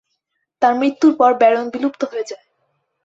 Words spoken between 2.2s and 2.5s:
যায়।